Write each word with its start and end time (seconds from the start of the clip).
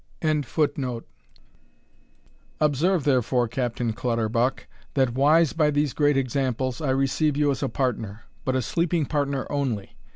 ]Observe, 2.59 3.03
therefore, 3.03 3.47
Captain 3.47 3.93
Clutterbuck, 3.93 4.65
that, 4.95 5.13
wise 5.13 5.53
by 5.53 5.69
these 5.69 5.93
great 5.93 6.17
examples, 6.17 6.81
I 6.81 6.89
receive 6.89 7.37
you 7.37 7.51
as 7.51 7.61
a 7.61 7.69
partner, 7.69 8.23
but 8.43 8.55
a 8.55 8.63
sleeping 8.63 9.05
partner 9.05 9.45
only. 9.51 9.95